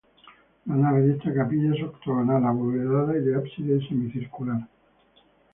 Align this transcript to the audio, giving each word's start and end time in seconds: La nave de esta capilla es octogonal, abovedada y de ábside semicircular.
La 0.65 0.73
nave 0.73 1.01
de 1.05 1.13
esta 1.13 1.31
capilla 1.31 1.75
es 1.75 1.83
octogonal, 1.83 2.43
abovedada 2.43 3.15
y 3.15 3.21
de 3.23 3.35
ábside 3.35 3.87
semicircular. 3.87 4.67